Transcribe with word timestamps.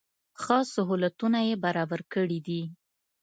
ښه 0.41 0.57
سهولتونه 0.73 1.39
یې 1.47 1.55
برابر 1.65 1.99
کړي 2.13 2.39
دي. 2.47 2.61